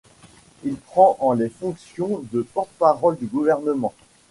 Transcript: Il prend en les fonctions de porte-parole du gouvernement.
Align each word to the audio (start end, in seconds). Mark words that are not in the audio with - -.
Il 0.63 0.77
prend 0.77 1.15
en 1.19 1.33
les 1.33 1.49
fonctions 1.49 2.23
de 2.31 2.41
porte-parole 2.41 3.17
du 3.17 3.27
gouvernement. 3.27 3.93